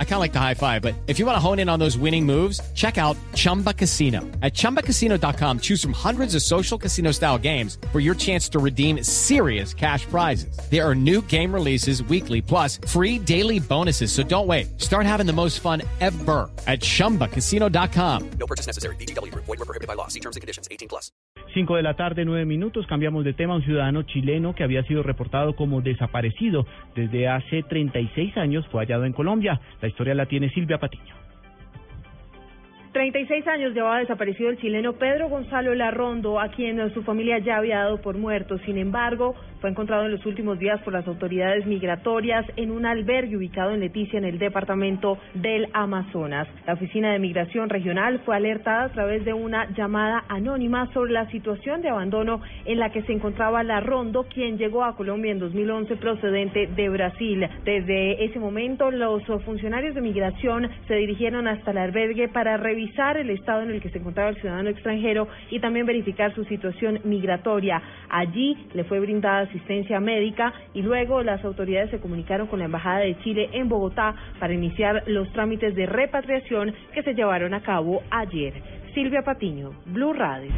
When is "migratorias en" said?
41.66-42.70